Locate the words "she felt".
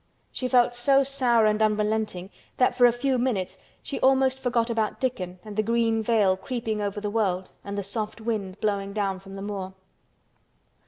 0.31-0.73